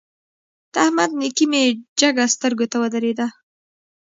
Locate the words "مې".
1.51-1.63